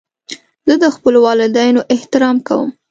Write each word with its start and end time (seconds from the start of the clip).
زه 0.67 0.75
د 0.83 0.85
خپلو 0.95 1.17
والدینو 1.27 1.81
احترام 1.93 2.37
کوم. 2.47 2.69